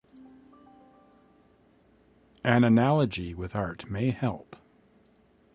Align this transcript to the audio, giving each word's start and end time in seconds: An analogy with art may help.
An 2.43 2.63
analogy 2.63 3.35
with 3.35 3.55
art 3.55 3.87
may 3.91 4.09
help. 4.09 4.55